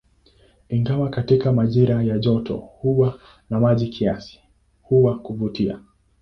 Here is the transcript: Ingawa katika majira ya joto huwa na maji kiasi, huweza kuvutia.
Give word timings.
Ingawa 0.69 1.09
katika 1.09 1.51
majira 1.53 2.03
ya 2.03 2.19
joto 2.19 2.55
huwa 2.57 3.19
na 3.49 3.59
maji 3.59 3.87
kiasi, 3.87 4.39
huweza 4.81 5.19
kuvutia. 5.19 5.79